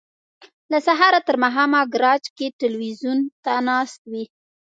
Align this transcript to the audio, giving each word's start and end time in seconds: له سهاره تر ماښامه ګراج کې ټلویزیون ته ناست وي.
له 0.71 0.77
سهاره 0.87 1.19
تر 1.27 1.35
ماښامه 1.43 1.81
ګراج 1.93 2.23
کې 2.37 2.47
ټلویزیون 2.59 3.19
ته 3.43 3.51
ناست 3.67 4.01
وي. 4.11 4.23